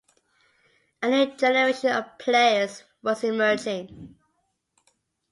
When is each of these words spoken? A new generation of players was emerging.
A 1.03 1.07
new 1.09 1.37
generation 1.37 1.91
of 1.91 2.17
players 2.17 2.81
was 3.03 3.23
emerging. 3.23 4.15